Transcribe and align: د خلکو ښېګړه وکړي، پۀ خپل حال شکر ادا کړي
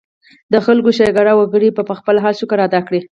د 0.53 0.55
خلکو 0.65 0.89
ښېګړه 0.97 1.33
وکړي، 1.37 1.69
پۀ 1.75 1.83
خپل 1.99 2.15
حال 2.23 2.35
شکر 2.41 2.57
ادا 2.67 2.79
کړي 2.87 2.99